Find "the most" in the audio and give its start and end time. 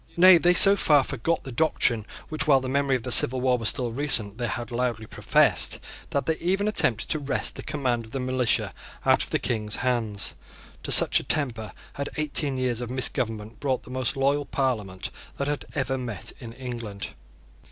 13.83-14.17